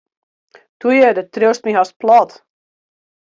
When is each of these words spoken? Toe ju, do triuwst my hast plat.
Toe 0.79 0.95
ju, 0.95 1.11
do 1.17 1.23
triuwst 1.25 1.63
my 1.65 1.75
hast 1.77 1.95
plat. 2.01 2.35